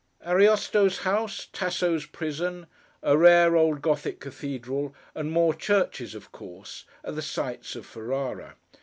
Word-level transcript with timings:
ARIOSTO'S 0.25 0.97
house, 1.03 1.45
TASSO'S 1.53 2.07
prison, 2.07 2.65
a 3.03 3.15
rare 3.15 3.55
old 3.55 3.83
Gothic 3.83 4.19
cathedral, 4.19 4.95
and 5.13 5.31
more 5.31 5.53
churches 5.53 6.15
of 6.15 6.31
course, 6.31 6.85
are 7.05 7.11
the 7.11 7.21
sights 7.21 7.75
of 7.75 7.85
Ferrara. 7.85 8.55